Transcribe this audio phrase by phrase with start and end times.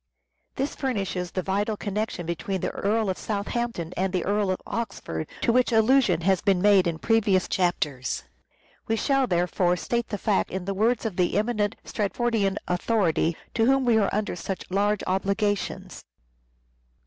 [0.55, 5.27] This furnishes the vital connection between the Earl of Southampton and the Earl of Oxford,
[5.41, 8.23] to which allusion has been made in previous chapters.
[8.87, 13.67] We shall therefore state the fact in the words of the eminent Stratfordian authority to
[13.67, 16.03] whom we are under such large obligations.